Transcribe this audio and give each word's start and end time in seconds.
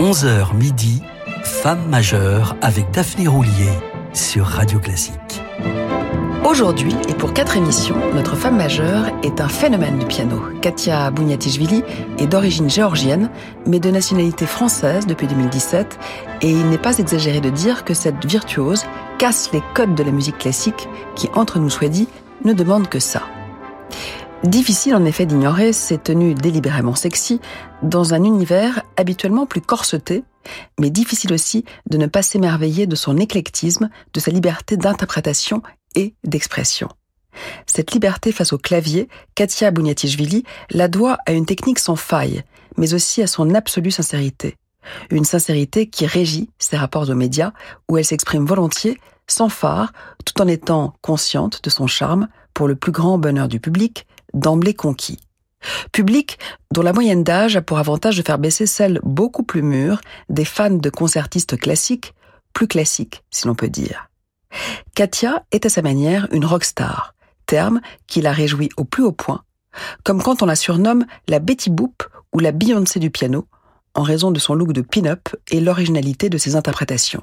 11h 0.00 0.54
midi, 0.56 1.02
Femme 1.44 1.86
majeure 1.90 2.56
avec 2.62 2.90
Daphné 2.90 3.28
Roulier 3.28 3.68
sur 4.14 4.46
Radio 4.46 4.78
Classique. 4.78 5.42
Aujourd'hui, 6.42 6.94
et 7.10 7.12
pour 7.12 7.34
quatre 7.34 7.58
émissions, 7.58 7.98
notre 8.14 8.34
femme 8.34 8.56
majeure 8.56 9.08
est 9.22 9.42
un 9.42 9.48
phénomène 9.48 9.98
du 9.98 10.06
piano. 10.06 10.40
Katia 10.62 11.10
Bouniatishvili 11.10 11.82
est 12.16 12.26
d'origine 12.26 12.70
géorgienne, 12.70 13.28
mais 13.66 13.78
de 13.78 13.90
nationalité 13.90 14.46
française 14.46 15.06
depuis 15.06 15.26
2017, 15.26 15.98
et 16.40 16.50
il 16.50 16.70
n'est 16.70 16.78
pas 16.78 16.96
exagéré 16.96 17.42
de 17.42 17.50
dire 17.50 17.84
que 17.84 17.92
cette 17.92 18.24
virtuose 18.24 18.86
casse 19.18 19.50
les 19.52 19.62
codes 19.74 19.94
de 19.94 20.02
la 20.02 20.12
musique 20.12 20.38
classique 20.38 20.88
qui, 21.14 21.28
entre 21.34 21.58
nous 21.58 21.68
soit 21.68 21.88
dit, 21.88 22.08
ne 22.46 22.54
demande 22.54 22.88
que 22.88 23.00
ça. 23.00 23.24
Difficile 24.44 24.94
en 24.94 25.04
effet 25.04 25.26
d'ignorer 25.26 25.74
ses 25.74 25.98
tenues 25.98 26.34
délibérément 26.34 26.94
sexy 26.94 27.40
dans 27.82 28.14
un 28.14 28.24
univers 28.24 28.82
habituellement 28.96 29.44
plus 29.44 29.60
corseté, 29.60 30.24
mais 30.78 30.88
difficile 30.88 31.34
aussi 31.34 31.66
de 31.90 31.98
ne 31.98 32.06
pas 32.06 32.22
s'émerveiller 32.22 32.86
de 32.86 32.96
son 32.96 33.18
éclectisme, 33.18 33.90
de 34.14 34.20
sa 34.20 34.30
liberté 34.30 34.78
d'interprétation 34.78 35.62
et 35.94 36.14
d'expression. 36.24 36.88
Cette 37.66 37.92
liberté 37.92 38.32
face 38.32 38.54
au 38.54 38.58
clavier, 38.58 39.08
Katia 39.34 39.70
Bouniatishvili 39.70 40.44
la 40.70 40.88
doit 40.88 41.18
à 41.26 41.32
une 41.32 41.44
technique 41.46 41.78
sans 41.78 41.96
faille, 41.96 42.42
mais 42.78 42.94
aussi 42.94 43.22
à 43.22 43.26
son 43.26 43.54
absolue 43.54 43.90
sincérité. 43.90 44.56
Une 45.10 45.24
sincérité 45.24 45.86
qui 45.86 46.06
régit 46.06 46.48
ses 46.58 46.78
rapports 46.78 47.10
aux 47.10 47.14
médias, 47.14 47.52
où 47.90 47.98
elle 47.98 48.06
s'exprime 48.06 48.46
volontiers, 48.46 48.98
sans 49.26 49.50
phare, 49.50 49.92
tout 50.24 50.40
en 50.40 50.48
étant 50.48 50.94
consciente 51.02 51.62
de 51.62 51.68
son 51.68 51.86
charme 51.86 52.28
pour 52.54 52.68
le 52.68 52.74
plus 52.74 52.92
grand 52.92 53.18
bonheur 53.18 53.46
du 53.46 53.60
public, 53.60 54.06
d'emblée 54.34 54.74
conquis. 54.74 55.18
Public 55.92 56.38
dont 56.72 56.82
la 56.82 56.92
moyenne 56.92 57.24
d'âge 57.24 57.56
a 57.56 57.62
pour 57.62 57.78
avantage 57.78 58.16
de 58.16 58.22
faire 58.22 58.38
baisser 58.38 58.66
celle 58.66 59.00
beaucoup 59.02 59.42
plus 59.42 59.62
mûre 59.62 60.00
des 60.28 60.44
fans 60.44 60.70
de 60.70 60.90
concertistes 60.90 61.58
classiques, 61.58 62.14
plus 62.52 62.66
classiques 62.66 63.22
si 63.30 63.46
l'on 63.46 63.54
peut 63.54 63.68
dire. 63.68 64.08
Katia 64.94 65.44
est 65.52 65.66
à 65.66 65.68
sa 65.68 65.82
manière 65.82 66.28
une 66.32 66.44
rockstar, 66.44 67.14
terme 67.46 67.80
qui 68.06 68.20
la 68.20 68.32
réjouit 68.32 68.70
au 68.76 68.84
plus 68.84 69.04
haut 69.04 69.12
point, 69.12 69.42
comme 70.02 70.22
quand 70.22 70.42
on 70.42 70.46
la 70.46 70.56
surnomme 70.56 71.06
la 71.28 71.38
Betty 71.38 71.70
Boop 71.70 72.02
ou 72.32 72.38
la 72.38 72.52
Beyoncé 72.52 72.98
du 72.98 73.10
piano, 73.10 73.46
en 73.94 74.02
raison 74.02 74.30
de 74.30 74.38
son 74.38 74.54
look 74.54 74.72
de 74.72 74.82
pin-up 74.82 75.28
et 75.50 75.60
l'originalité 75.60 76.28
de 76.30 76.38
ses 76.38 76.56
interprétations. 76.56 77.22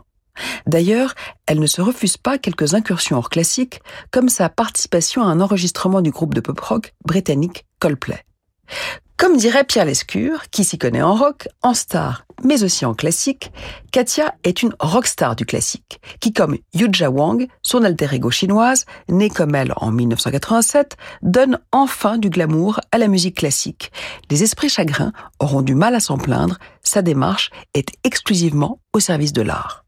D'ailleurs, 0.66 1.16
elle 1.46 1.60
ne 1.60 1.68
se 1.68 1.82
refuse 1.82 2.18
pas 2.18 2.38
quelques 2.38 2.74
incursions 2.74 3.18
hors 3.18 3.30
classique, 3.30 3.82
comme 4.12 4.30
sa 4.30 4.50
participation 4.50 5.24
à 5.24 5.28
un 5.28 5.42
enregistrement 5.42 6.02
du 6.02 6.12
groupe 6.12 6.34
de 6.34 6.42
pop 6.42 6.60
rock 6.60 6.94
britannique 7.06 7.66
Coldplay. 7.80 8.24
Comme 9.18 9.36
dirait 9.36 9.64
Pierre 9.64 9.86
Lescure, 9.86 10.48
qui 10.52 10.64
s'y 10.64 10.78
connaît 10.78 11.02
en 11.02 11.16
rock, 11.16 11.48
en 11.64 11.74
star, 11.74 12.26
mais 12.44 12.64
aussi 12.64 12.86
en 12.86 12.94
classique, 12.94 13.52
Katia 13.92 14.36
est 14.44 14.62
une 14.62 14.76
rockstar 14.80 15.36
du 15.36 15.44
classique, 15.44 16.00
qui 16.20 16.34
comme 16.34 16.56
Yuja 16.76 17.10
Wang, 17.10 17.48
son 17.64 17.84
alter 17.84 18.14
ego 18.14 18.30
chinoise, 18.30 18.86
née 19.10 19.32
comme 19.32 19.56
elle 19.56 19.74
en 19.78 19.90
1987, 19.90 20.98
donne 21.24 21.58
enfin 21.72 22.20
du 22.20 22.30
glamour 22.30 22.80
à 22.92 23.00
la 23.00 23.08
musique 23.08 23.38
classique. 23.38 23.92
Les 24.30 24.44
esprits 24.44 24.70
chagrins 24.70 25.14
auront 25.40 25.64
du 25.64 25.74
mal 25.74 25.96
à 25.96 26.00
s'en 26.00 26.20
plaindre, 26.20 26.60
sa 26.84 27.02
démarche 27.02 27.50
est 27.74 27.90
exclusivement 28.04 28.80
au 28.94 29.00
service 29.00 29.34
de 29.34 29.42
l'art. 29.42 29.87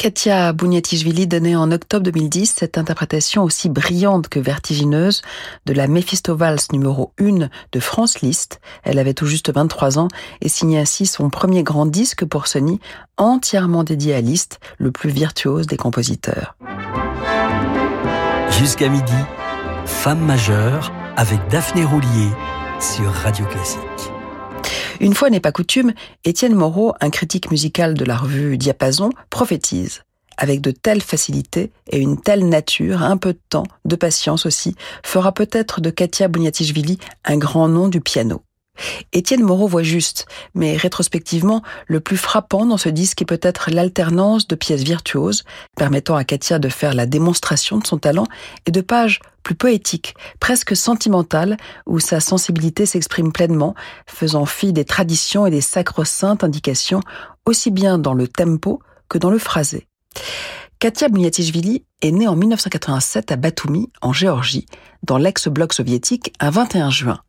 Katia 0.00 0.54
Bouniatichvili 0.54 1.26
donnait 1.26 1.56
en 1.56 1.70
octobre 1.70 2.04
2010 2.04 2.54
cette 2.56 2.78
interprétation 2.78 3.44
aussi 3.44 3.68
brillante 3.68 4.30
que 4.30 4.40
vertigineuse 4.40 5.20
de 5.66 5.74
la 5.74 5.88
Mephisto 5.88 6.38
numéro 6.72 7.12
1 7.20 7.50
de 7.70 7.80
France 7.80 8.22
Liszt. 8.22 8.62
Elle 8.82 8.98
avait 8.98 9.12
tout 9.12 9.26
juste 9.26 9.52
23 9.52 9.98
ans 9.98 10.08
et 10.40 10.48
signait 10.48 10.78
ainsi 10.78 11.04
son 11.04 11.28
premier 11.28 11.62
grand 11.62 11.84
disque 11.84 12.24
pour 12.24 12.46
Sony, 12.46 12.80
entièrement 13.18 13.84
dédié 13.84 14.14
à 14.14 14.22
Liszt, 14.22 14.58
le 14.78 14.90
plus 14.90 15.10
virtuose 15.10 15.66
des 15.66 15.76
compositeurs. 15.76 16.56
Jusqu'à 18.58 18.88
midi, 18.88 19.12
Femme 19.84 20.24
majeure 20.24 20.90
avec 21.18 21.40
Daphné 21.50 21.84
Roulier 21.84 22.30
sur 22.80 23.12
Radio 23.12 23.44
Classique. 23.44 24.19
Une 25.00 25.14
fois 25.14 25.30
n'est 25.30 25.40
pas 25.40 25.50
coutume, 25.50 25.94
Étienne 26.24 26.54
Moreau, 26.54 26.92
un 27.00 27.08
critique 27.08 27.50
musical 27.50 27.94
de 27.94 28.04
la 28.04 28.18
revue 28.18 28.58
Diapason, 28.58 29.08
prophétise. 29.30 30.02
Avec 30.36 30.60
de 30.60 30.72
telles 30.72 31.00
facilités 31.00 31.72
et 31.90 31.98
une 31.98 32.20
telle 32.20 32.46
nature, 32.46 33.02
un 33.02 33.16
peu 33.16 33.32
de 33.32 33.40
temps, 33.48 33.66
de 33.86 33.96
patience 33.96 34.44
aussi, 34.44 34.74
fera 35.02 35.32
peut-être 35.32 35.80
de 35.80 35.88
Katia 35.88 36.28
Bouniatichvili 36.28 36.98
un 37.24 37.38
grand 37.38 37.68
nom 37.68 37.88
du 37.88 38.02
piano. 38.02 38.42
Étienne 39.12 39.42
Moreau 39.42 39.68
voit 39.68 39.82
juste, 39.82 40.26
mais 40.54 40.76
rétrospectivement, 40.76 41.62
le 41.86 42.00
plus 42.00 42.16
frappant 42.18 42.66
dans 42.66 42.76
ce 42.76 42.88
disque 42.90 43.22
est 43.22 43.26
peut-être 43.26 43.70
l'alternance 43.70 44.48
de 44.48 44.54
pièces 44.54 44.82
virtuoses, 44.82 45.44
permettant 45.76 46.16
à 46.16 46.24
Katia 46.24 46.58
de 46.58 46.68
faire 46.68 46.94
la 46.94 47.06
démonstration 47.06 47.78
de 47.78 47.86
son 47.86 47.98
talent, 47.98 48.26
et 48.66 48.70
de 48.70 48.80
pages 48.82 49.20
plus 49.42 49.54
poétiques, 49.54 50.14
presque 50.38 50.76
sentimentales, 50.76 51.56
où 51.86 52.00
sa 52.00 52.20
sensibilité 52.20 52.86
s'exprime 52.86 53.32
pleinement, 53.32 53.74
faisant 54.06 54.46
fi 54.46 54.72
des 54.72 54.84
traditions 54.84 55.46
et 55.46 55.50
des 55.50 55.60
sacro-saintes 55.60 56.44
indications, 56.44 57.00
aussi 57.46 57.70
bien 57.70 57.98
dans 57.98 58.14
le 58.14 58.28
tempo 58.28 58.80
que 59.08 59.18
dans 59.18 59.30
le 59.30 59.38
phrasé. 59.38 59.86
Katia 60.78 61.08
Bouniatichvili 61.08 61.84
est 62.00 62.10
née 62.10 62.28
en 62.28 62.36
1987 62.36 63.32
à 63.32 63.36
Batumi, 63.36 63.90
en 64.00 64.12
Géorgie, 64.12 64.66
dans 65.02 65.18
l'ex-bloc 65.18 65.72
soviétique, 65.72 66.32
un 66.40 66.50
21 66.50 66.90
juin 66.90 67.20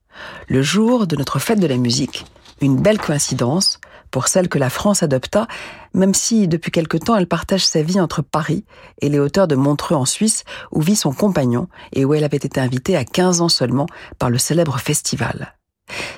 le 0.47 0.61
jour 0.61 1.07
de 1.07 1.15
notre 1.15 1.39
fête 1.39 1.59
de 1.59 1.67
la 1.67 1.77
musique. 1.77 2.25
Une 2.61 2.81
belle 2.81 2.99
coïncidence 2.99 3.79
pour 4.11 4.27
celle 4.27 4.49
que 4.49 4.59
la 4.59 4.69
France 4.69 5.03
adopta, 5.03 5.47
même 5.93 6.13
si 6.13 6.47
depuis 6.47 6.71
quelque 6.71 6.97
temps 6.97 7.15
elle 7.15 7.27
partage 7.27 7.65
sa 7.65 7.81
vie 7.81 7.99
entre 7.99 8.21
Paris 8.21 8.65
et 9.01 9.09
les 9.09 9.19
hauteurs 9.19 9.47
de 9.47 9.55
Montreux 9.55 9.95
en 9.95 10.05
Suisse, 10.05 10.43
où 10.71 10.81
vit 10.81 10.95
son 10.95 11.13
compagnon 11.13 11.67
et 11.93 12.05
où 12.05 12.13
elle 12.13 12.23
avait 12.23 12.37
été 12.37 12.59
invitée 12.59 12.95
à 12.95 13.05
15 13.05 13.41
ans 13.41 13.49
seulement 13.49 13.87
par 14.19 14.29
le 14.29 14.37
célèbre 14.37 14.77
festival. 14.77 15.55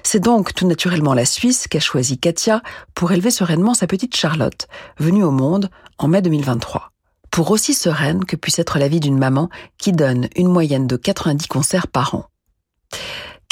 C'est 0.03 0.19
donc 0.19 0.53
tout 0.53 0.67
naturellement 0.67 1.13
la 1.13 1.25
Suisse 1.25 1.67
qu'a 1.67 1.79
choisi 1.79 2.17
Katia 2.17 2.61
pour 2.93 3.11
élever 3.11 3.31
sereinement 3.31 3.73
sa 3.73 3.87
petite 3.87 4.15
Charlotte, 4.15 4.67
venue 4.99 5.23
au 5.23 5.31
monde 5.31 5.69
en 5.97 6.07
mai 6.07 6.21
2023. 6.21 6.91
Pour 7.31 7.49
aussi 7.49 7.73
sereine 7.73 8.25
que 8.25 8.35
puisse 8.35 8.59
être 8.59 8.77
la 8.77 8.87
vie 8.87 8.99
d'une 8.99 9.17
maman 9.17 9.49
qui 9.77 9.91
donne 9.91 10.27
une 10.35 10.49
moyenne 10.49 10.85
de 10.85 10.97
90 10.97 11.47
concerts 11.47 11.87
par 11.87 12.13
an. 12.13 12.25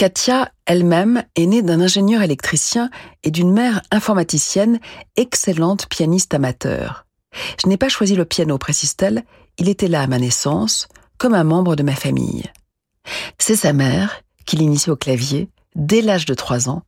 Katia 0.01 0.51
elle-même 0.65 1.23
est 1.35 1.45
née 1.45 1.61
d'un 1.61 1.79
ingénieur 1.79 2.23
électricien 2.23 2.89
et 3.21 3.29
d'une 3.29 3.51
mère 3.51 3.83
informaticienne, 3.91 4.79
excellente 5.15 5.85
pianiste 5.89 6.33
amateur. 6.33 7.05
Je 7.61 7.69
n'ai 7.69 7.77
pas 7.77 7.87
choisi 7.87 8.15
le 8.15 8.25
piano, 8.25 8.57
précise-t-elle, 8.57 9.23
il 9.59 9.69
était 9.69 9.87
là 9.87 10.01
à 10.01 10.07
ma 10.07 10.17
naissance, 10.17 10.87
comme 11.19 11.35
un 11.35 11.43
membre 11.43 11.75
de 11.75 11.83
ma 11.83 11.93
famille. 11.93 12.45
C'est 13.37 13.55
sa 13.55 13.73
mère 13.73 14.23
qui 14.47 14.55
l'initie 14.55 14.89
au 14.89 14.95
clavier 14.95 15.49
dès 15.75 16.01
l'âge 16.01 16.25
de 16.25 16.33
trois 16.33 16.67
ans, 16.67 16.81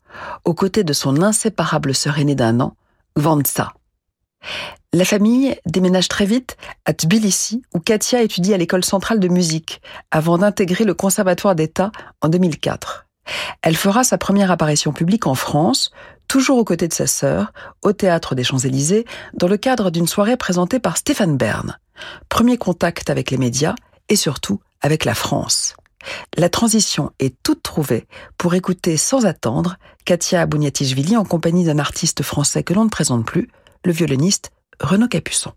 aux 0.43 0.55
côtés 0.55 0.83
de 0.83 0.93
son 0.93 1.21
inséparable 1.21 1.93
sœur 1.93 2.17
aînée 2.17 2.33
d'un 2.33 2.61
an, 2.61 2.75
Vantsa. 3.15 3.73
La 4.93 5.05
famille 5.05 5.55
déménage 5.65 6.07
très 6.07 6.25
vite 6.25 6.57
à 6.85 6.93
Tbilissi, 6.93 7.63
où 7.73 7.79
Katia 7.79 8.21
étudie 8.21 8.53
à 8.53 8.57
l'école 8.57 8.83
centrale 8.83 9.19
de 9.19 9.27
musique, 9.27 9.81
avant 10.11 10.37
d'intégrer 10.37 10.83
le 10.83 10.93
conservatoire 10.93 11.55
d'État 11.55 11.91
en 12.21 12.29
2004. 12.29 13.07
Elle 13.61 13.75
fera 13.75 14.03
sa 14.03 14.17
première 14.17 14.51
apparition 14.51 14.91
publique 14.91 15.27
en 15.27 15.35
France, 15.35 15.91
toujours 16.27 16.57
aux 16.57 16.63
côtés 16.63 16.87
de 16.87 16.93
sa 16.93 17.07
sœur, 17.07 17.53
au 17.81 17.93
théâtre 17.93 18.35
des 18.35 18.43
Champs-Élysées, 18.43 19.05
dans 19.33 19.47
le 19.47 19.57
cadre 19.57 19.89
d'une 19.89 20.07
soirée 20.07 20.37
présentée 20.37 20.79
par 20.79 20.97
Stéphane 20.97 21.37
Bern. 21.37 21.77
Premier 22.29 22.57
contact 22.57 23.09
avec 23.09 23.31
les 23.31 23.37
médias 23.37 23.75
et 24.09 24.15
surtout 24.15 24.59
avec 24.81 25.05
la 25.05 25.15
France. 25.15 25.75
La 26.37 26.49
transition 26.49 27.11
est 27.19 27.35
toute 27.43 27.63
trouvée 27.63 28.07
pour 28.37 28.55
écouter 28.55 28.97
sans 28.97 29.25
attendre 29.25 29.77
Katia 30.05 30.45
Bouniatichvili 30.45 31.15
en 31.15 31.23
compagnie 31.23 31.63
d'un 31.63 31.79
artiste 31.79 32.23
français 32.23 32.63
que 32.63 32.73
l'on 32.73 32.83
ne 32.83 32.89
présente 32.89 33.25
plus, 33.25 33.49
le 33.85 33.91
violoniste 33.91 34.51
Renaud 34.79 35.07
Capuçon. 35.07 35.53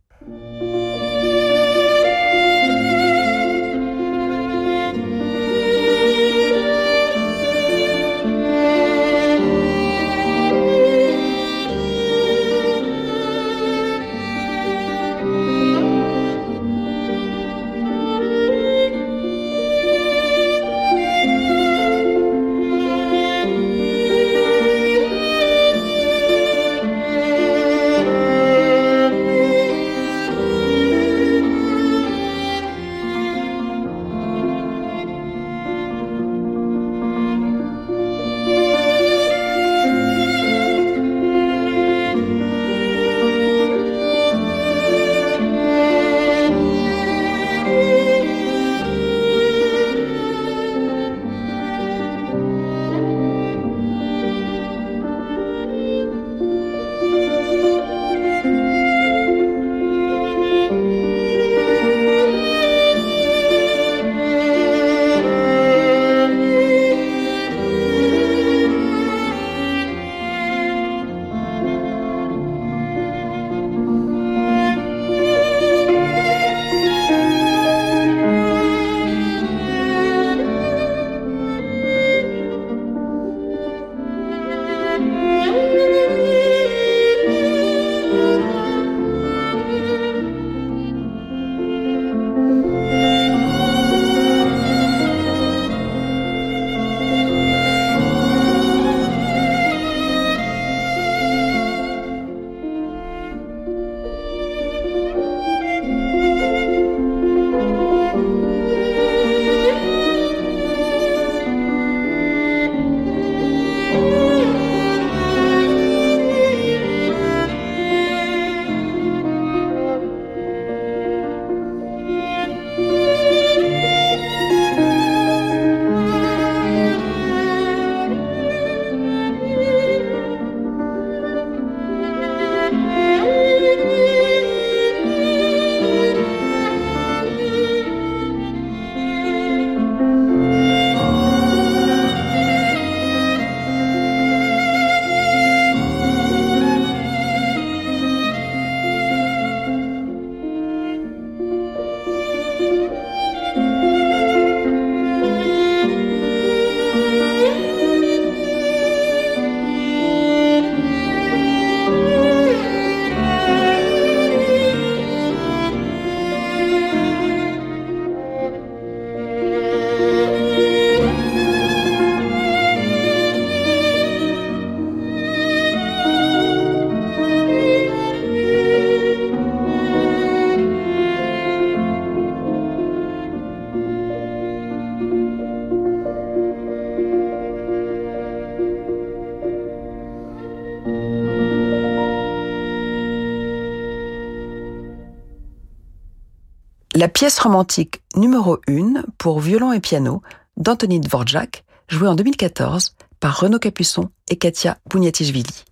La 196.96 197.08
pièce 197.08 197.38
romantique 197.38 198.00
numéro 198.14 198.58
1 198.68 199.04
pour 199.18 199.40
violon 199.40 199.72
et 199.72 199.80
piano 199.80 200.22
d'Anthony 200.56 200.98
Dvorak, 200.98 201.64
jouée 201.88 202.08
en 202.08 202.14
2014 202.14 202.96
par 203.20 203.38
Renaud 203.38 203.58
Capuçon 203.58 204.08
et 204.30 204.36
Katia 204.36 204.78
Bouniatichvili. 204.88 205.64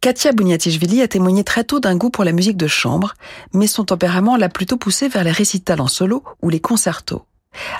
Katia 0.00 0.30
Bouniatichvili 0.30 1.02
a 1.02 1.08
témoigné 1.08 1.42
très 1.42 1.64
tôt 1.64 1.80
d'un 1.80 1.96
goût 1.96 2.10
pour 2.10 2.22
la 2.22 2.30
musique 2.30 2.56
de 2.56 2.68
chambre, 2.68 3.14
mais 3.52 3.66
son 3.66 3.84
tempérament 3.84 4.36
l'a 4.36 4.48
plutôt 4.48 4.76
poussée 4.76 5.08
vers 5.08 5.24
les 5.24 5.32
récitals 5.32 5.80
en 5.80 5.88
solo 5.88 6.22
ou 6.42 6.48
les 6.48 6.60
concertos. 6.60 7.24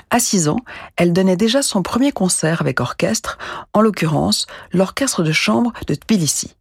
À 0.09 0.19
6 0.19 0.49
ans, 0.49 0.59
elle 0.97 1.13
donnait 1.13 1.37
déjà 1.37 1.61
son 1.61 1.83
premier 1.83 2.11
concert 2.11 2.59
avec 2.59 2.81
orchestre, 2.81 3.37
en 3.71 3.79
l'occurrence 3.79 4.45
l'orchestre 4.73 5.23
de 5.23 5.31
chambre 5.31 5.71
de 5.87 5.95
Tbilissi. 5.95 6.55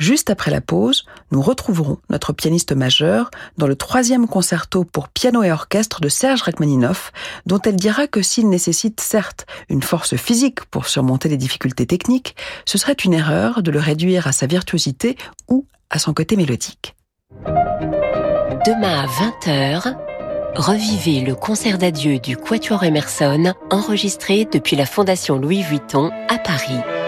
Juste 0.00 0.30
après 0.30 0.50
la 0.50 0.62
pause, 0.62 1.04
nous 1.30 1.42
retrouverons 1.42 1.98
notre 2.08 2.32
pianiste 2.32 2.72
majeur 2.72 3.30
dans 3.58 3.66
le 3.66 3.76
troisième 3.76 4.26
concerto 4.26 4.82
pour 4.82 5.08
piano 5.08 5.42
et 5.42 5.52
orchestre 5.52 6.00
de 6.00 6.08
Serge 6.08 6.40
Rachmaninoff, 6.40 7.12
dont 7.44 7.60
elle 7.60 7.76
dira 7.76 8.06
que 8.06 8.22
s'il 8.22 8.48
nécessite 8.48 8.98
certes 8.98 9.46
une 9.68 9.82
force 9.82 10.16
physique 10.16 10.64
pour 10.70 10.86
surmonter 10.86 11.28
les 11.28 11.36
difficultés 11.36 11.84
techniques, 11.84 12.34
ce 12.64 12.78
serait 12.78 12.94
une 12.94 13.12
erreur 13.12 13.62
de 13.62 13.70
le 13.70 13.78
réduire 13.78 14.26
à 14.26 14.32
sa 14.32 14.46
virtuosité 14.46 15.18
ou 15.48 15.66
à 15.90 15.98
son 15.98 16.14
côté 16.14 16.34
mélodique. 16.34 16.96
Demain 17.44 19.04
à 19.04 19.06
20h, 19.06 19.96
revivez 20.56 21.20
le 21.20 21.34
concert 21.34 21.76
d'adieu 21.76 22.18
du 22.18 22.38
Quatuor 22.38 22.84
Emerson 22.84 23.52
enregistré 23.70 24.48
depuis 24.50 24.76
la 24.76 24.86
Fondation 24.86 25.36
Louis 25.36 25.62
Vuitton 25.62 26.10
à 26.30 26.38
Paris. 26.38 26.99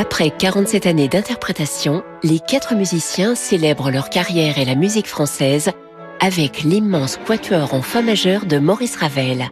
Après 0.00 0.30
47 0.30 0.86
années 0.86 1.08
d'interprétation, 1.08 2.04
les 2.22 2.38
quatre 2.38 2.76
musiciens 2.76 3.34
célèbrent 3.34 3.90
leur 3.90 4.10
carrière 4.10 4.56
et 4.56 4.64
la 4.64 4.76
musique 4.76 5.08
française 5.08 5.72
avec 6.20 6.62
l'immense 6.62 7.18
quatuor 7.26 7.74
en 7.74 7.82
fa 7.82 8.00
majeur 8.00 8.46
de 8.46 8.58
Maurice 8.58 8.94
Ravel. 8.94 9.48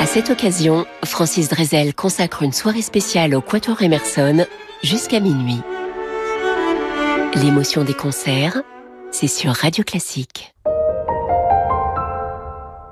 À 0.00 0.06
cette 0.06 0.30
occasion, 0.30 0.86
Francis 1.04 1.50
Drezel 1.50 1.92
consacre 1.92 2.42
une 2.42 2.54
soirée 2.54 2.80
spéciale 2.80 3.34
au 3.34 3.42
Quatuor 3.42 3.82
Emerson 3.82 4.46
jusqu'à 4.82 5.20
minuit. 5.20 5.60
L'émotion 7.34 7.84
des 7.84 7.92
concerts, 7.92 8.62
c'est 9.10 9.28
sur 9.28 9.52
Radio 9.52 9.84
Classique. 9.84 10.54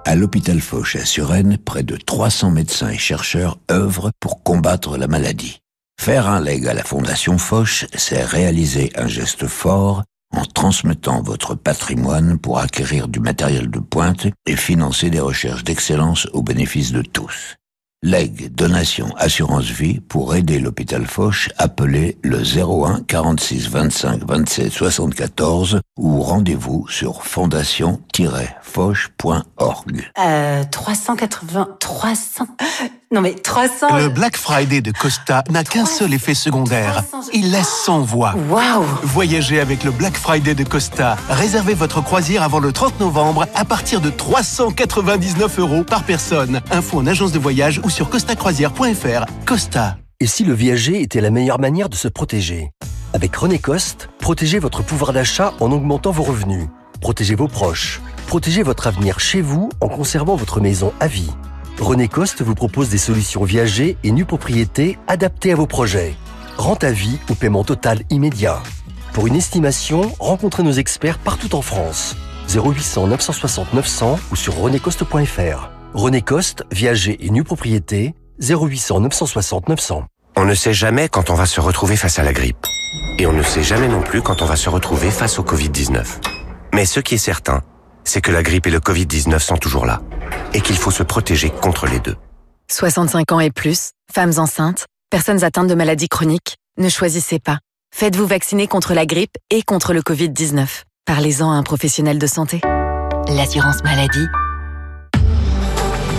À 0.05 0.14
l'hôpital 0.14 0.61
Foch 0.61 0.97
à 0.97 1.07
Suresnes, 1.07 1.57
près 1.57 1.83
de 1.83 1.97
300 1.97 2.51
médecins 2.51 2.90
et 2.90 2.99
chercheurs 2.99 3.57
œuvrent 3.71 4.11
pour 4.21 4.43
combattre 4.43 4.99
la 4.99 5.07
maladie. 5.07 5.62
Faire 6.00 6.28
un 6.28 6.40
leg 6.40 6.66
à 6.66 6.74
la 6.74 6.83
Fondation 6.83 7.38
Foch, 7.38 7.87
c'est 7.94 8.22
réaliser 8.22 8.92
un 8.96 9.09
geste 9.09 9.46
fort 9.46 10.02
en 10.35 10.44
transmettant 10.44 11.22
votre 11.22 11.54
patrimoine 11.54 12.38
pour 12.38 12.59
acquérir 12.59 13.09
du 13.09 13.20
matériel 13.20 13.70
de 13.70 13.78
pointe 13.78 14.26
et 14.46 14.57
financer 14.57 15.11
des 15.11 15.20
recherches 15.20 15.64
d'excellence 15.64 16.26
au 16.33 16.42
bénéfice 16.42 16.92
de 16.92 17.02
tous. 17.02 17.57
Leg, 18.07 18.52
donation, 18.52 19.07
assurance 19.16 19.64
vie 19.64 19.98
pour 19.98 20.35
aider 20.35 20.59
l'hôpital 20.59 21.07
Foch, 21.07 21.48
appelez 21.57 22.18
le 22.22 22.42
01 22.42 23.00
46 23.04 23.70
25 23.70 24.28
27 24.28 24.70
74 24.70 25.80
ou 25.96 26.20
rendez-vous 26.20 26.87
sur 26.88 27.24
fondation-foch.org. 27.24 30.11
Euh, 30.18 30.64
380, 30.70 31.76
300, 31.80 32.46
non 33.14 33.20
mais 33.20 33.35
300... 33.35 33.96
Le 33.96 34.09
Black 34.09 34.37
Friday 34.37 34.81
de 34.81 34.90
Costa 34.90 35.44
n'a 35.48 35.62
qu'un 35.62 35.87
seul 35.87 36.12
effet 36.12 36.35
secondaire. 36.35 37.05
Il 37.33 37.53
laisse 37.53 37.68
sans 37.68 38.00
voix. 38.00 38.35
Waouh 38.50 38.85
Voyagez 39.05 39.61
avec 39.61 39.85
le 39.85 39.92
Black 39.92 40.16
Friday 40.16 40.55
de 40.55 40.64
Costa. 40.64 41.16
Réservez 41.31 41.74
votre 41.74 42.03
croisière 42.03 42.42
avant 42.42 42.59
le 42.59 42.72
30 42.72 42.98
novembre 42.98 43.46
à 43.55 43.64
partir 43.64 44.00
de 44.00 44.11
399 44.11 45.61
euros 45.61 45.85
par 45.85 46.03
personne. 46.03 46.61
Info 46.72 46.98
en 46.98 47.07
agence 47.07 47.31
de 47.31 47.38
voyage 47.38 47.81
ou 47.85 47.90
sur 47.90 48.11
costacroisière.fr. 48.11 49.27
Costa. 49.46 49.96
Et 50.18 50.27
si 50.27 50.44
le 50.44 50.55
viager 50.55 51.00
était 51.00 51.20
la 51.20 51.31
meilleure 51.31 51.61
manière 51.61 51.88
de 51.88 51.94
se 51.94 52.09
protéger? 52.09 52.70
Avec 53.12 53.37
René 53.37 53.61
Coste, 53.61 54.09
protégez 54.18 54.59
votre 54.59 54.83
pouvoir 54.83 55.12
d'achat 55.12 55.55
en 55.61 55.70
augmentant 55.70 56.11
vos 56.11 56.24
revenus. 56.24 56.66
Protégez 57.00 57.37
vos 57.37 57.48
proches. 57.48 58.00
Protégez 58.27 58.64
votre 58.64 58.88
avenir 58.88 59.20
chez 59.20 59.40
vous 59.40 59.70
en 59.81 59.88
conservant 59.88 60.35
votre 60.35 60.61
maison 60.61 60.92
à 60.98 61.07
vie. 61.07 61.31
René 61.81 62.07
Coste 62.09 62.43
vous 62.43 62.55
propose 62.55 62.89
des 62.89 62.99
solutions 62.99 63.43
viager 63.43 63.97
et 64.05 64.13
nue 64.13 64.25
propriété 64.25 64.99
adaptées 65.09 65.53
à 65.53 65.57
vos 65.57 65.67
projets. 65.67 66.15
Rente 66.57 66.85
à 66.85 66.93
vie 66.93 67.19
ou 67.29 67.35
paiement 67.35 67.65
total 67.65 68.03
immédiat. 68.11 68.63
Pour 69.13 69.27
une 69.27 69.35
estimation, 69.35 70.13
rencontrez 70.21 70.63
nos 70.63 70.73
experts 70.73 71.19
partout 71.19 71.55
en 71.55 71.63
France. 71.63 72.17
0800 72.55 73.09
960 73.09 73.75
900 73.75 74.19
ou 74.31 74.37
sur 74.37 74.57
renécoste.fr. 74.57 75.71
René 75.95 76.23
Coste, 76.23 76.65
viager 76.71 77.25
et 77.27 77.31
nue 77.31 77.45
propriété, 77.45 78.15
0800 78.41 79.01
960 79.01 79.69
900. 79.69 80.05
On 80.37 80.45
ne 80.45 80.55
sait 80.55 80.75
jamais 80.75 81.09
quand 81.09 81.31
on 81.31 81.35
va 81.35 81.47
se 81.47 81.61
retrouver 81.61 81.97
face 81.97 82.19
à 82.19 82.23
la 82.23 82.33
grippe. 82.33 82.67
Et 83.19 83.27
on 83.27 83.33
ne 83.33 83.43
sait 83.43 83.63
jamais 83.63 83.89
non 83.89 84.01
plus 84.01 84.23
quand 84.23 84.43
on 84.43 84.47
va 84.47 84.57
se 84.57 84.69
retrouver 84.69 85.11
face 85.11 85.39
au 85.39 85.43
Covid-19. 85.43 86.05
Mais 86.73 86.85
ce 86.87 87.01
qui 87.01 87.15
est 87.15 87.19
certain, 87.19 87.63
c'est 88.05 88.21
que 88.21 88.31
la 88.31 88.43
grippe 88.43 88.67
et 88.67 88.71
le 88.71 88.81
Covid-19 88.81 89.38
sont 89.38 89.57
toujours 89.57 89.87
là. 89.87 90.03
Et 90.53 90.61
qu'il 90.61 90.77
faut 90.77 90.90
se 90.90 91.03
protéger 91.03 91.51
contre 91.51 91.87
les 91.87 92.01
deux. 92.01 92.17
65 92.71 93.33
ans 93.33 93.40
et 93.40 93.51
plus, 93.51 93.90
femmes 94.12 94.33
enceintes, 94.38 94.87
personnes 95.11 95.45
atteintes 95.45 95.69
de 95.69 95.75
maladies 95.75 96.09
chroniques, 96.09 96.57
ne 96.79 96.88
choisissez 96.88 97.38
pas. 97.38 97.59
Faites-vous 97.95 98.27
vacciner 98.27 98.67
contre 98.67 98.95
la 98.95 99.07
grippe 99.07 99.37
et 99.51 99.62
contre 99.62 99.93
le 99.93 100.01
Covid-19. 100.01 100.83
Parlez-en 101.05 101.51
à 101.51 101.55
un 101.55 101.62
professionnel 101.62 102.19
de 102.19 102.27
santé. 102.27 102.61
L'assurance 103.29 103.83
maladie. 103.85 104.27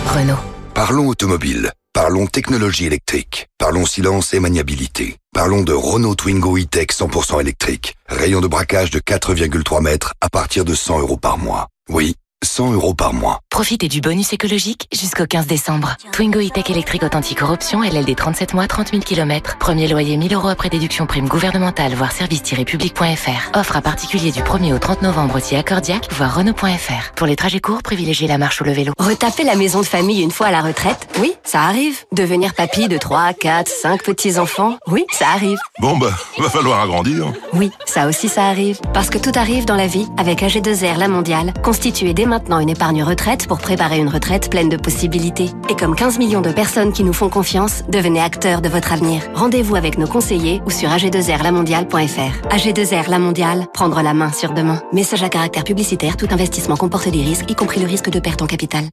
Renault. 0.06 0.38
Parlons 0.74 1.08
automobile. 1.08 1.72
Parlons 1.92 2.26
technologie 2.26 2.86
électrique. 2.86 3.48
Parlons 3.58 3.86
silence 3.86 4.34
et 4.34 4.40
maniabilité. 4.40 5.16
Parlons 5.32 5.62
de 5.62 5.72
Renault 5.72 6.14
Twingo 6.14 6.56
e-Tech 6.58 6.88
100% 6.92 7.40
électrique. 7.40 7.94
Rayon 8.08 8.40
de 8.40 8.46
braquage 8.46 8.90
de 8.90 8.98
4,3 8.98 9.82
mètres 9.82 10.12
à 10.20 10.28
partir 10.28 10.64
de 10.64 10.74
100 10.74 11.00
euros 11.00 11.16
par 11.16 11.38
mois. 11.38 11.68
Oui, 11.88 12.16
100 12.44 12.72
euros 12.72 12.92
par 12.92 13.14
mois. 13.14 13.40
Profitez 13.50 13.88
du 13.88 14.02
bonus 14.02 14.34
écologique 14.34 14.86
jusqu'au 14.92 15.24
15 15.26 15.46
décembre. 15.46 15.96
Twingo 16.12 16.38
e-Tech 16.38 16.68
électrique 16.68 17.02
authentique 17.02 17.38
corruption 17.38 17.82
LLD 17.82 18.14
37 18.14 18.52
mois, 18.52 18.66
30 18.66 18.90
000 18.90 19.02
km. 19.02 19.56
Premier 19.56 19.88
loyer 19.88 20.18
1000 20.18 20.34
euros 20.34 20.48
après 20.48 20.68
déduction 20.68 21.06
prime 21.06 21.28
gouvernementale, 21.28 21.94
voire 21.94 22.12
service-public.fr. 22.12 23.58
Offre 23.58 23.76
à 23.76 23.80
particulier 23.80 24.32
du 24.32 24.42
1er 24.42 24.74
au 24.74 24.78
30 24.78 25.00
novembre 25.00 25.36
aussi 25.36 25.56
accordiaque, 25.56 26.08
voire 26.12 26.36
Renault.fr. 26.36 27.14
Pour 27.14 27.26
les 27.26 27.36
trajets 27.36 27.60
courts, 27.60 27.82
privilégiez 27.82 28.28
la 28.28 28.36
marche 28.36 28.60
ou 28.60 28.64
le 28.64 28.72
vélo. 28.72 28.92
Retaper 28.98 29.44
la 29.44 29.54
maison 29.54 29.80
de 29.80 29.86
famille 29.86 30.22
une 30.22 30.30
fois 30.30 30.48
à 30.48 30.52
la 30.52 30.60
retraite? 30.60 31.08
Oui, 31.18 31.32
ça 31.42 31.62
arrive. 31.62 32.04
Devenir 32.12 32.52
papy 32.52 32.88
de 32.88 32.98
3, 32.98 33.32
4, 33.32 33.66
5 33.66 34.02
petits-enfants? 34.02 34.76
Oui, 34.88 35.06
ça 35.10 35.28
arrive. 35.30 35.58
Bon 35.80 35.96
bah, 35.96 36.12
va 36.38 36.50
falloir 36.50 36.82
agrandir. 36.82 37.32
Oui, 37.54 37.70
ça 37.86 38.06
aussi 38.06 38.28
ça 38.28 38.44
arrive. 38.44 38.78
Parce 38.92 39.08
que 39.08 39.16
tout 39.16 39.32
arrive 39.34 39.64
dans 39.64 39.74
la 39.76 39.86
vie 39.86 40.06
avec 40.18 40.42
AG2R 40.42 40.98
La 40.98 41.08
Mondiale, 41.08 41.54
constituée 41.62 42.12
maintenant 42.26 42.58
une 42.58 42.68
épargne 42.68 43.02
retraite 43.02 43.46
pour 43.46 43.58
préparer 43.58 43.98
une 43.98 44.08
retraite 44.08 44.50
pleine 44.50 44.68
de 44.68 44.76
possibilités. 44.76 45.50
Et 45.68 45.76
comme 45.76 45.94
15 45.94 46.18
millions 46.18 46.40
de 46.40 46.52
personnes 46.52 46.92
qui 46.92 47.04
nous 47.04 47.12
font 47.12 47.28
confiance, 47.28 47.82
devenez 47.88 48.20
acteurs 48.20 48.60
de 48.60 48.68
votre 48.68 48.92
avenir. 48.92 49.22
Rendez-vous 49.34 49.76
avec 49.76 49.98
nos 49.98 50.06
conseillers 50.06 50.60
ou 50.66 50.70
sur 50.70 50.90
ag2rlamondiale.fr. 50.90 52.48
AG2R 52.48 53.10
La 53.10 53.66
prendre 53.66 54.02
la 54.02 54.14
main 54.14 54.32
sur 54.32 54.52
demain. 54.52 54.82
Message 54.92 55.22
à 55.22 55.28
caractère 55.28 55.64
publicitaire, 55.64 56.16
tout 56.16 56.28
investissement 56.30 56.76
comporte 56.76 57.08
des 57.08 57.22
risques, 57.22 57.50
y 57.50 57.54
compris 57.54 57.80
le 57.80 57.86
risque 57.86 58.10
de 58.10 58.20
perte 58.20 58.42
en 58.42 58.46
capital. 58.46 58.84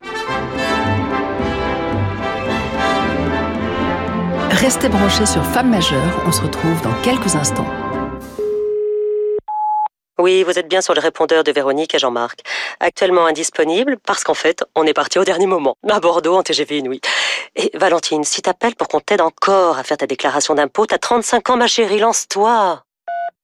Restez 4.52 4.88
branchés 4.88 5.26
sur 5.26 5.44
Femmes 5.44 5.72
majeures, 5.72 6.24
on 6.26 6.32
se 6.32 6.42
retrouve 6.42 6.82
dans 6.84 6.94
quelques 7.02 7.36
instants. 7.36 7.68
Oui, 10.20 10.44
vous 10.44 10.60
êtes 10.60 10.68
bien 10.68 10.82
sur 10.82 10.94
le 10.94 11.02
répondeur 11.02 11.44
de 11.44 11.52
Véronique 11.52 11.96
et 11.96 12.00
Jean-Marc. 12.00 12.42
Actuellement 12.80 13.26
indisponible 13.26 13.98
parce 14.06 14.24
qu'en 14.24 14.36
fait, 14.36 14.64
on 14.76 14.86
est 14.86 14.94
parti 14.94 15.18
au 15.18 15.24
dernier 15.24 15.48
moment. 15.48 15.76
À 15.90 16.00
Bordeaux, 16.00 16.36
en 16.36 16.44
TGV 16.44 16.78
Inouï. 16.78 17.02
Et 17.56 17.72
Valentine, 17.74 18.24
si 18.24 18.44
t'appelles 18.44 18.76
pour 18.76 18.88
qu'on 18.88 19.00
t'aide 19.00 19.22
encore 19.22 19.80
à 19.80 19.84
faire 19.84 19.98
ta 19.98 20.06
déclaration 20.06 20.54
d'impôt, 20.54 20.86
t'as 20.86 21.00
35 21.00 21.50
ans, 21.50 21.58
ma 21.58 21.66
chérie, 21.66 22.00
lance-toi 22.00 22.84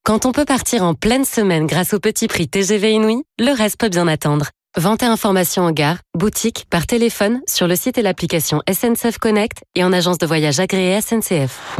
Quand 0.03 0.27
on 0.27 0.31
peut 0.31 0.45
partir 0.45 0.83
en 0.83 0.93
pleine 0.93 1.25
semaine 1.25 1.65
grâce 1.65 1.93
au 1.95 1.99
petit 1.99 2.27
prix 2.27 2.47
TGV 2.47 2.91
Inouï, 2.91 3.23
le 3.39 3.51
reste 3.51 3.79
peut 3.79 3.89
bien 3.89 4.07
attendre. 4.07 4.49
Vente 4.77 5.01
et 5.01 5.07
informations 5.07 5.63
en 5.63 5.71
gare, 5.71 5.97
boutique, 6.15 6.65
par 6.69 6.85
téléphone, 6.85 7.41
sur 7.47 7.67
le 7.67 7.75
site 7.75 7.97
et 7.97 8.03
l'application 8.03 8.61
SNCF 8.71 9.17
Connect 9.17 9.63
et 9.73 9.83
en 9.83 9.91
agence 9.91 10.19
de 10.19 10.27
voyage 10.27 10.59
agréée 10.59 11.01
SNCF. 11.01 11.79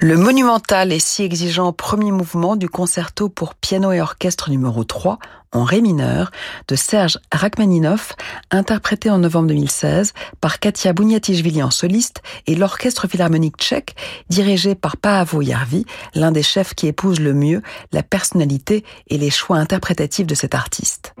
Le 0.00 0.16
monumental 0.16 0.92
et 0.92 1.00
si 1.00 1.24
exigeant 1.24 1.72
premier 1.72 2.12
mouvement 2.12 2.54
du 2.54 2.68
concerto 2.68 3.28
pour 3.28 3.56
piano 3.56 3.90
et 3.90 4.00
orchestre 4.00 4.48
numéro 4.48 4.84
3 4.84 5.18
en 5.50 5.64
ré 5.64 5.80
mineur 5.80 6.30
de 6.68 6.76
Serge 6.76 7.18
Rachmaninoff, 7.32 8.14
interprété 8.52 9.10
en 9.10 9.18
novembre 9.18 9.48
2016 9.48 10.14
par 10.40 10.60
Katia 10.60 10.92
Bouniatichvili 10.92 11.64
en 11.64 11.72
soliste 11.72 12.22
et 12.46 12.54
l'orchestre 12.54 13.08
philharmonique 13.08 13.56
tchèque 13.56 13.96
dirigé 14.28 14.76
par 14.76 14.98
Paavo 14.98 15.42
Jarvi, 15.42 15.84
l'un 16.14 16.30
des 16.30 16.44
chefs 16.44 16.74
qui 16.74 16.86
épouse 16.86 17.18
le 17.18 17.34
mieux 17.34 17.60
la 17.90 18.04
personnalité 18.04 18.84
et 19.08 19.18
les 19.18 19.30
choix 19.30 19.56
interprétatifs 19.56 20.28
de 20.28 20.36
cet 20.36 20.54
artiste. 20.54 21.12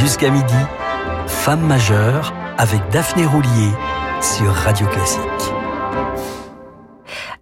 Jusqu'à 0.00 0.30
midi, 0.30 0.52
Femme 1.28 1.64
majeure 1.64 2.34
avec 2.58 2.80
Daphné 2.90 3.24
Roulier 3.24 3.70
sur 4.20 4.52
Radio 4.52 4.88
Classique. 4.88 5.61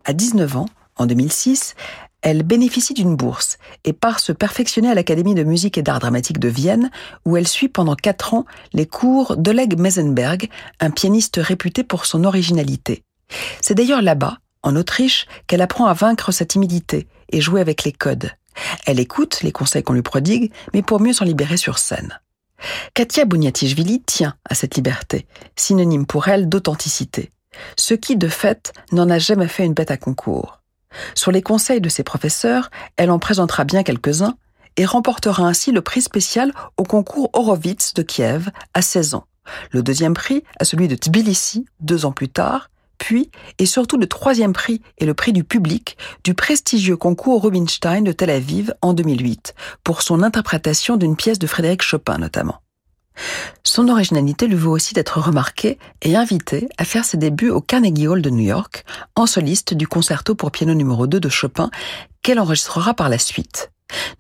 À 0.04 0.12
19 0.12 0.56
ans, 0.56 0.66
en 0.96 1.06
2006, 1.06 1.74
elle 2.22 2.42
bénéficie 2.42 2.94
d'une 2.94 3.16
bourse 3.16 3.58
et 3.84 3.92
part 3.92 4.20
se 4.20 4.32
perfectionner 4.32 4.90
à 4.90 4.94
l'Académie 4.94 5.34
de 5.34 5.44
musique 5.44 5.78
et 5.78 5.82
d'art 5.82 6.00
dramatique 6.00 6.38
de 6.38 6.48
Vienne, 6.48 6.90
où 7.24 7.36
elle 7.36 7.48
suit 7.48 7.68
pendant 7.68 7.94
quatre 7.94 8.34
ans 8.34 8.44
les 8.72 8.86
cours 8.86 9.36
d'Oleg 9.36 9.78
Mesenberg, 9.78 10.48
un 10.80 10.90
pianiste 10.90 11.40
réputé 11.42 11.84
pour 11.84 12.04
son 12.04 12.24
originalité. 12.24 13.04
C'est 13.60 13.74
d'ailleurs 13.74 14.02
là-bas, 14.02 14.38
en 14.62 14.76
Autriche, 14.76 15.26
qu'elle 15.46 15.62
apprend 15.62 15.86
à 15.86 15.94
vaincre 15.94 16.32
sa 16.32 16.44
timidité 16.44 17.06
et 17.30 17.40
jouer 17.40 17.60
avec 17.60 17.84
les 17.84 17.92
codes. 17.92 18.30
Elle 18.84 19.00
écoute 19.00 19.40
les 19.42 19.52
conseils 19.52 19.82
qu'on 19.82 19.94
lui 19.94 20.02
prodigue, 20.02 20.52
mais 20.74 20.82
pour 20.82 21.00
mieux 21.00 21.12
s'en 21.12 21.24
libérer 21.24 21.56
sur 21.56 21.78
scène. 21.78 22.20
Katia 22.92 23.24
Bouniatichvili 23.24 24.02
tient 24.02 24.34
à 24.44 24.54
cette 24.54 24.74
liberté, 24.74 25.26
synonyme 25.56 26.04
pour 26.04 26.28
elle 26.28 26.48
d'authenticité 26.48 27.30
ce 27.76 27.94
qui, 27.94 28.16
de 28.16 28.28
fait, 28.28 28.72
n'en 28.92 29.10
a 29.10 29.18
jamais 29.18 29.48
fait 29.48 29.64
une 29.64 29.74
bête 29.74 29.90
à 29.90 29.96
concours. 29.96 30.60
Sur 31.14 31.30
les 31.30 31.42
conseils 31.42 31.80
de 31.80 31.88
ses 31.88 32.02
professeurs, 32.02 32.70
elle 32.96 33.10
en 33.10 33.18
présentera 33.18 33.64
bien 33.64 33.82
quelques-uns 33.82 34.36
et 34.76 34.84
remportera 34.84 35.44
ainsi 35.44 35.72
le 35.72 35.82
prix 35.82 36.02
spécial 36.02 36.52
au 36.76 36.84
concours 36.84 37.30
Horowitz 37.32 37.94
de 37.94 38.02
Kiev 38.02 38.50
à 38.74 38.82
16 38.82 39.14
ans, 39.14 39.26
le 39.72 39.82
deuxième 39.82 40.14
prix 40.14 40.44
à 40.58 40.64
celui 40.64 40.88
de 40.88 40.96
Tbilissi 40.96 41.66
deux 41.80 42.06
ans 42.06 42.12
plus 42.12 42.28
tard, 42.28 42.70
puis 42.98 43.30
et 43.58 43.66
surtout 43.66 43.96
le 43.96 44.06
troisième 44.06 44.52
prix 44.52 44.82
et 44.98 45.06
le 45.06 45.14
prix 45.14 45.32
du 45.32 45.42
public 45.44 45.96
du 46.22 46.34
prestigieux 46.34 46.96
concours 46.96 47.42
Rubinstein 47.42 48.04
de 48.04 48.12
Tel 48.12 48.30
Aviv 48.30 48.74
en 48.82 48.92
2008 48.92 49.54
pour 49.84 50.02
son 50.02 50.22
interprétation 50.22 50.96
d'une 50.96 51.16
pièce 51.16 51.38
de 51.38 51.46
Frédéric 51.46 51.82
Chopin 51.82 52.18
notamment. 52.18 52.60
Son 53.62 53.88
originalité 53.88 54.46
lui 54.46 54.56
vaut 54.56 54.72
aussi 54.72 54.94
d'être 54.94 55.20
remarquée 55.20 55.78
et 56.02 56.16
invitée 56.16 56.68
à 56.78 56.84
faire 56.84 57.04
ses 57.04 57.16
débuts 57.16 57.50
au 57.50 57.60
Carnegie 57.60 58.08
Hall 58.08 58.22
de 58.22 58.30
New 58.30 58.44
York 58.44 58.84
en 59.16 59.26
soliste 59.26 59.74
du 59.74 59.86
concerto 59.86 60.34
pour 60.34 60.50
piano 60.50 60.74
numéro 60.74 61.06
2 61.06 61.20
de 61.20 61.28
Chopin 61.28 61.70
qu'elle 62.22 62.40
enregistrera 62.40 62.94
par 62.94 63.08
la 63.08 63.18
suite. 63.18 63.70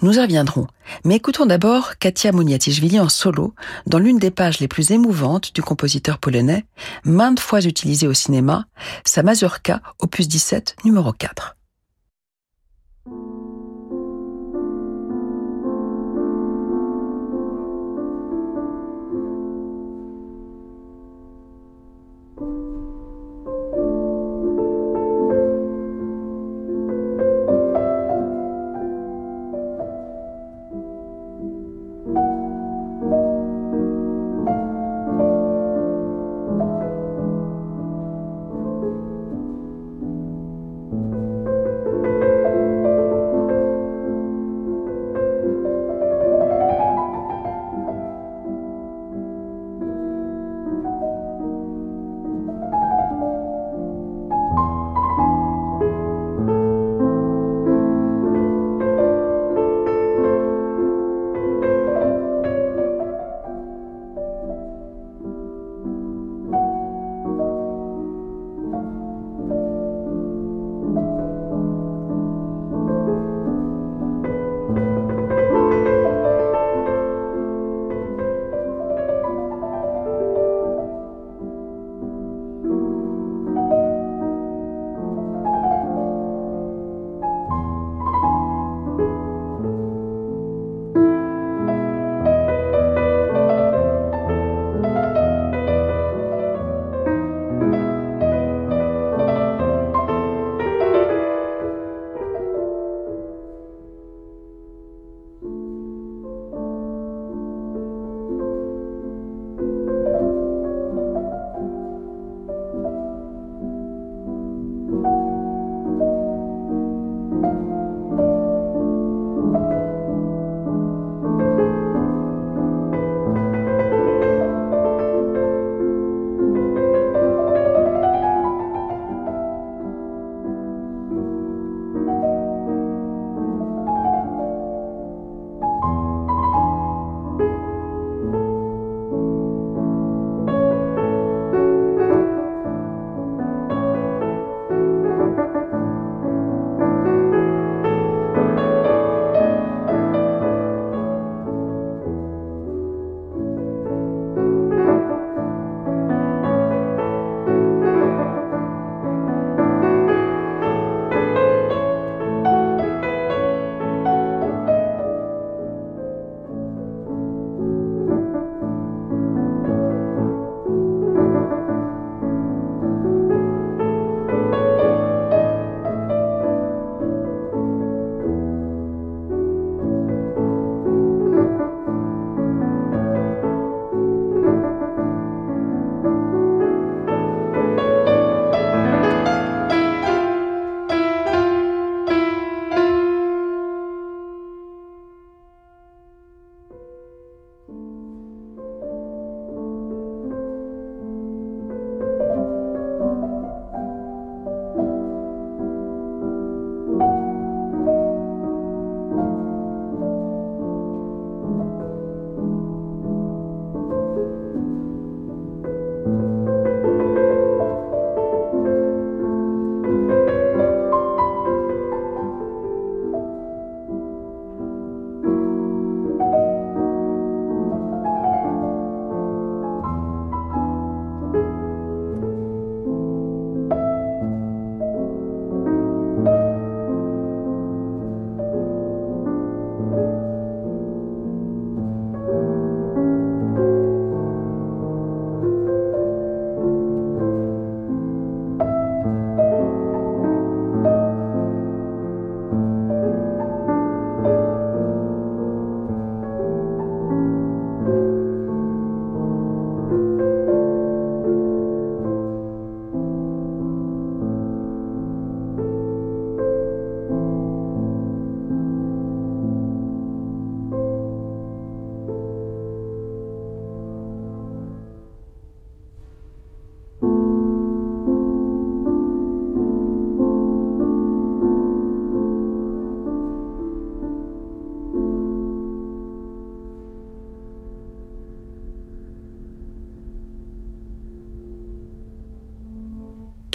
Nous 0.02 0.16
y 0.16 0.20
reviendrons, 0.20 0.66
mais 1.04 1.16
écoutons 1.16 1.46
d'abord 1.46 1.98
Katia 1.98 2.32
Mouniatichvili 2.32 2.98
en 2.98 3.08
solo 3.08 3.54
dans 3.86 3.98
l'une 3.98 4.18
des 4.18 4.30
pages 4.30 4.60
les 4.60 4.68
plus 4.68 4.90
émouvantes 4.90 5.54
du 5.54 5.62
compositeur 5.62 6.18
polonais, 6.18 6.64
maintes 7.04 7.40
fois 7.40 7.60
utilisée 7.60 8.08
au 8.08 8.14
cinéma, 8.14 8.64
sa 9.04 9.22
mazurka 9.22 9.80
opus 9.98 10.28
17 10.28 10.76
numéro 10.84 11.12
4. 11.12 11.56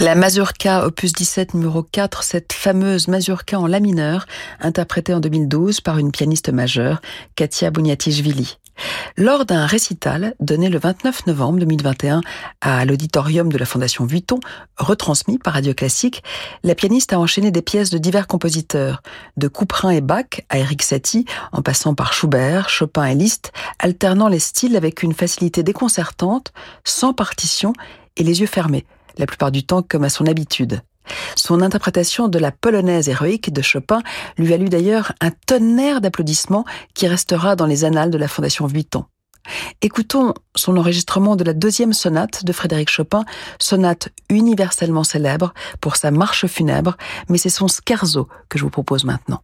La 0.05 0.13
Mazurka, 0.13 0.85
opus 0.85 1.13
17 1.13 1.55
numéro 1.55 1.81
4, 1.81 2.21
cette 2.21 2.53
fameuse 2.53 3.07
Mazurka 3.07 3.59
en 3.59 3.65
la 3.65 3.79
mineur, 3.79 4.27
interprétée 4.61 5.15
en 5.15 5.19
2012 5.19 5.81
par 5.81 5.97
une 5.97 6.11
pianiste 6.11 6.49
majeure, 6.49 7.01
Katia 7.33 7.71
Bouniatichvili. 7.71 8.59
Lors 9.17 9.45
d'un 9.45 9.65
récital 9.65 10.35
donné 10.39 10.69
le 10.69 10.77
29 10.77 11.25
novembre 11.25 11.57
2021 11.57 12.21
à 12.61 12.85
l'auditorium 12.85 13.51
de 13.51 13.57
la 13.57 13.65
Fondation 13.65 14.05
Vuitton, 14.05 14.39
retransmis 14.77 15.39
par 15.39 15.55
Radio 15.55 15.73
Classique, 15.73 16.21
la 16.61 16.75
pianiste 16.75 17.11
a 17.11 17.19
enchaîné 17.19 17.49
des 17.49 17.63
pièces 17.63 17.89
de 17.89 17.97
divers 17.97 18.27
compositeurs, 18.27 19.01
de 19.37 19.47
Couperin 19.47 19.89
et 19.89 20.01
Bach 20.01 20.43
à 20.49 20.59
Eric 20.59 20.83
Satie, 20.83 21.25
en 21.51 21.63
passant 21.63 21.95
par 21.95 22.13
Schubert, 22.13 22.69
Chopin 22.69 23.05
et 23.05 23.15
Liszt, 23.15 23.51
alternant 23.79 24.27
les 24.27 24.37
styles 24.37 24.75
avec 24.75 25.01
une 25.01 25.13
facilité 25.13 25.63
déconcertante, 25.63 26.53
sans 26.83 27.13
partition 27.13 27.73
et 28.17 28.23
les 28.23 28.41
yeux 28.41 28.47
fermés, 28.47 28.85
la 29.17 29.25
plupart 29.25 29.51
du 29.51 29.65
temps 29.65 29.81
comme 29.81 30.03
à 30.03 30.09
son 30.09 30.25
habitude. 30.25 30.81
Son 31.35 31.61
interprétation 31.61 32.27
de 32.27 32.39
la 32.39 32.51
polonaise 32.51 33.09
héroïque 33.09 33.53
de 33.53 33.61
Chopin 33.61 34.01
lui 34.37 34.47
valut 34.47 34.69
d'ailleurs 34.69 35.11
un 35.21 35.31
tonnerre 35.45 36.01
d'applaudissements 36.01 36.65
qui 36.93 37.07
restera 37.07 37.55
dans 37.55 37.67
les 37.67 37.85
annales 37.85 38.11
de 38.11 38.17
la 38.17 38.27
Fondation 38.27 38.65
Vuitton. 38.65 39.05
Écoutons 39.81 40.33
son 40.55 40.77
enregistrement 40.77 41.35
de 41.35 41.43
la 41.43 41.53
deuxième 41.53 41.93
sonate 41.93 42.43
de 42.45 42.51
Frédéric 42.51 42.89
Chopin, 42.89 43.25
sonate 43.59 44.09
universellement 44.29 45.03
célèbre 45.03 45.53
pour 45.81 45.95
sa 45.95 46.09
marche 46.09 46.47
funèbre, 46.47 46.97
mais 47.29 47.37
c'est 47.37 47.49
son 47.49 47.67
scherzo 47.67 48.27
que 48.49 48.57
je 48.57 48.63
vous 48.63 48.71
propose 48.71 49.03
maintenant. 49.03 49.41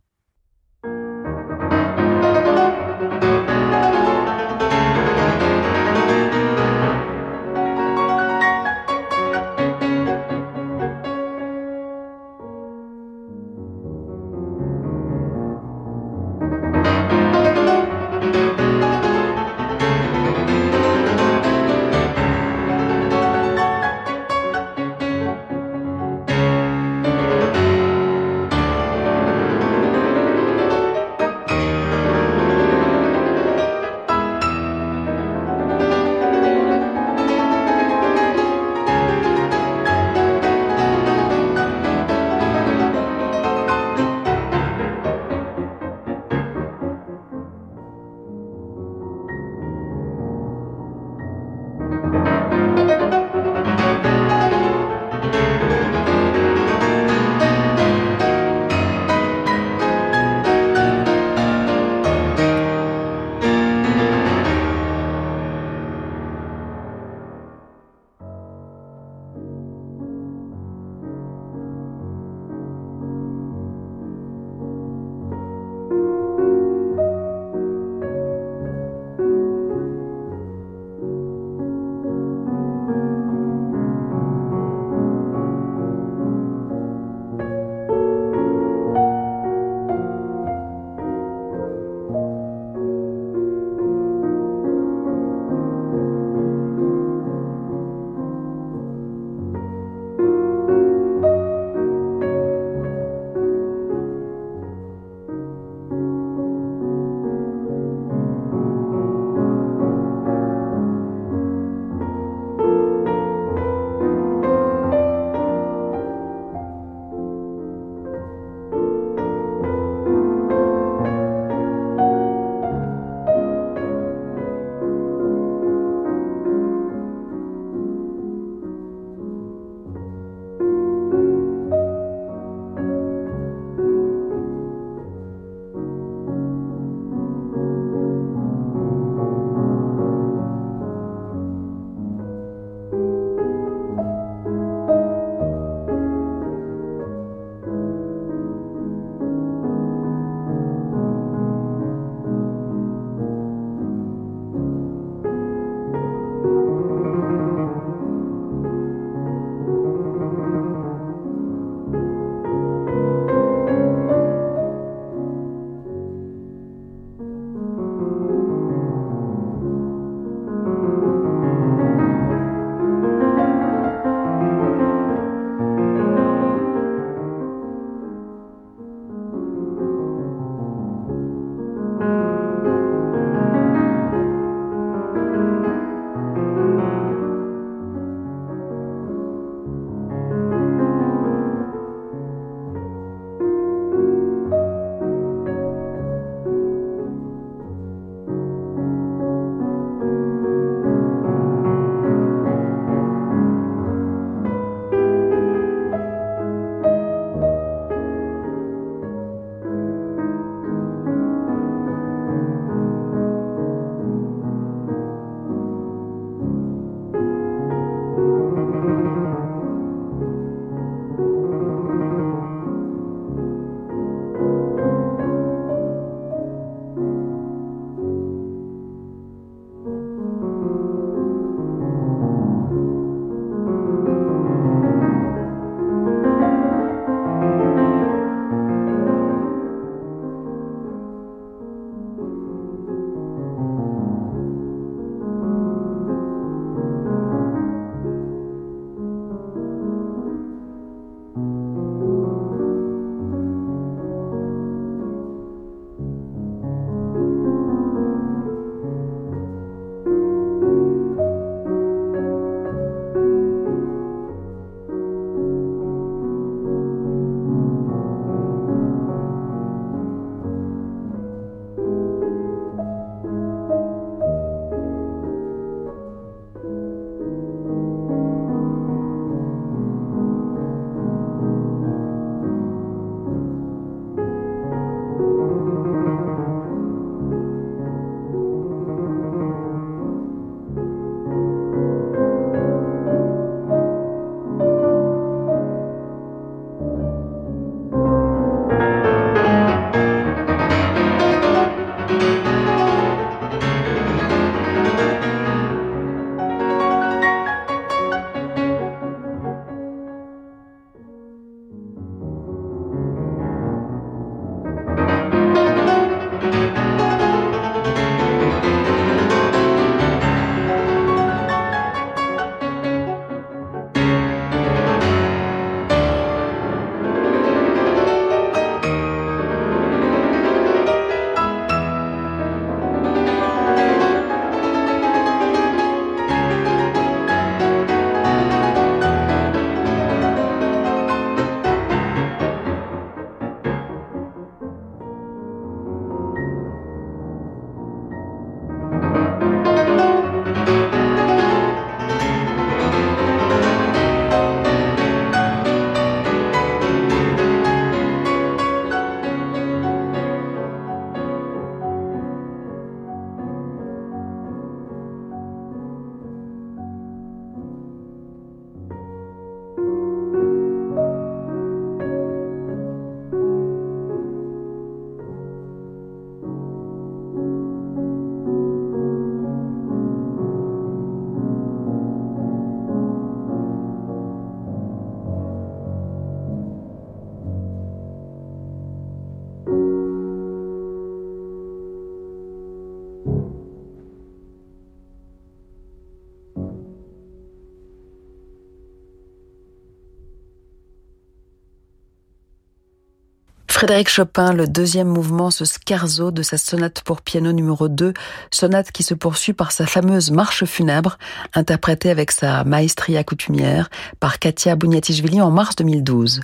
Frédéric 403.82 404.10
Chopin, 404.10 404.54
le 404.54 404.68
deuxième 404.68 405.08
mouvement, 405.08 405.50
ce 405.50 405.66
scherzo 405.66 406.30
de 406.30 406.44
sa 406.44 406.60
sonate 406.60 407.02
pour 407.02 407.24
piano 407.24 407.52
numéro 407.52 407.88
2, 407.88 408.14
sonate 408.52 408.92
qui 408.92 409.02
se 409.02 409.16
poursuit 409.16 409.54
par 409.54 409.72
sa 409.72 409.88
fameuse 409.88 410.30
marche 410.30 410.66
funèbre, 410.66 411.18
interprétée 411.56 412.12
avec 412.12 412.30
sa 412.30 412.64
maestria 412.64 413.24
coutumière 413.24 413.90
par 414.20 414.38
Katia 414.38 414.76
Bouniatichvili 414.76 415.42
en 415.42 415.50
mars 415.50 415.76
2012. 415.78 416.42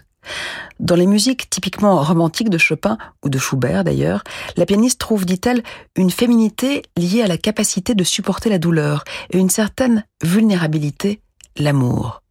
Dans 0.80 0.96
les 0.96 1.06
musiques 1.06 1.48
typiquement 1.52 2.02
romantiques 2.02 2.50
de 2.50 2.58
Chopin, 2.58 2.98
ou 3.24 3.30
de 3.30 3.38
Schubert 3.38 3.84
d'ailleurs, 3.84 4.24
la 4.56 4.66
pianiste 4.66 5.00
trouve, 5.00 5.24
dit-elle, 5.24 5.62
une 5.96 6.10
féminité 6.10 6.82
liée 6.98 7.22
à 7.22 7.28
la 7.28 7.38
capacité 7.38 7.94
de 7.94 8.04
supporter 8.04 8.50
la 8.50 8.58
douleur 8.58 9.04
et 9.30 9.38
une 9.38 9.52
certaine 9.52 10.06
vulnérabilité, 10.24 11.22
l'amour. 11.56 12.24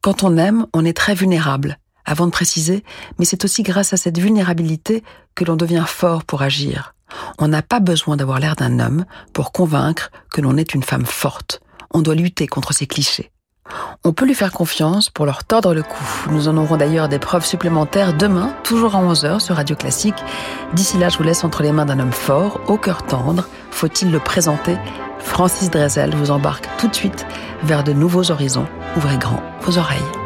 Quand 0.00 0.22
on 0.22 0.38
aime, 0.38 0.64
on 0.72 0.86
est 0.86 0.96
très 0.96 1.14
vulnérable 1.14 1.76
avant 2.04 2.26
de 2.26 2.32
préciser, 2.32 2.84
mais 3.18 3.24
c'est 3.24 3.44
aussi 3.44 3.62
grâce 3.62 3.92
à 3.92 3.96
cette 3.96 4.18
vulnérabilité 4.18 5.02
que 5.34 5.44
l'on 5.44 5.56
devient 5.56 5.84
fort 5.86 6.24
pour 6.24 6.42
agir. 6.42 6.94
On 7.38 7.48
n'a 7.48 7.62
pas 7.62 7.80
besoin 7.80 8.16
d'avoir 8.16 8.40
l'air 8.40 8.56
d'un 8.56 8.80
homme 8.80 9.04
pour 9.32 9.52
convaincre 9.52 10.10
que 10.30 10.40
l'on 10.40 10.56
est 10.56 10.74
une 10.74 10.82
femme 10.82 11.06
forte. 11.06 11.60
On 11.92 12.02
doit 12.02 12.14
lutter 12.14 12.46
contre 12.46 12.72
ces 12.72 12.86
clichés. 12.86 13.30
On 14.04 14.12
peut 14.12 14.26
lui 14.26 14.34
faire 14.34 14.52
confiance 14.52 15.08
pour 15.08 15.24
leur 15.24 15.44
tordre 15.44 15.72
le 15.72 15.82
cou. 15.82 16.04
Nous 16.30 16.48
en 16.48 16.56
aurons 16.56 16.76
d'ailleurs 16.76 17.08
des 17.08 17.18
preuves 17.18 17.46
supplémentaires 17.46 18.12
demain, 18.12 18.54
toujours 18.62 18.94
à 18.94 19.02
11h 19.02 19.40
sur 19.40 19.56
Radio 19.56 19.74
Classique. 19.74 20.22
D'ici 20.74 20.98
là, 20.98 21.08
je 21.08 21.16
vous 21.16 21.24
laisse 21.24 21.44
entre 21.44 21.62
les 21.62 21.72
mains 21.72 21.86
d'un 21.86 21.98
homme 21.98 22.12
fort, 22.12 22.60
au 22.66 22.76
cœur 22.76 23.04
tendre. 23.04 23.48
Faut-il 23.70 24.10
le 24.10 24.18
présenter? 24.18 24.76
Francis 25.18 25.70
Drezel 25.70 26.14
vous 26.14 26.30
embarque 26.30 26.68
tout 26.78 26.88
de 26.88 26.94
suite 26.94 27.26
vers 27.62 27.84
de 27.84 27.92
nouveaux 27.92 28.30
horizons. 28.30 28.66
Ouvrez 28.96 29.16
grand 29.16 29.42
vos 29.62 29.78
oreilles. 29.78 30.23